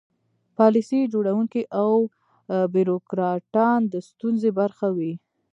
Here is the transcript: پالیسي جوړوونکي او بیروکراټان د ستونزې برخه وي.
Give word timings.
پالیسي 0.57 0.99
جوړوونکي 1.13 1.61
او 1.81 1.91
بیروکراټان 2.73 3.79
د 3.93 3.95
ستونزې 4.09 4.49
برخه 4.59 4.87
وي. 4.97 5.13